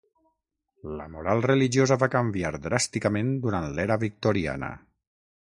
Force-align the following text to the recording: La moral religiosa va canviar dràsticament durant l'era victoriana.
La 1.01 1.03
moral 1.15 1.43
religiosa 1.45 1.97
va 2.05 2.09
canviar 2.15 2.51
dràsticament 2.65 3.31
durant 3.45 3.69
l'era 3.77 4.01
victoriana. 4.07 4.73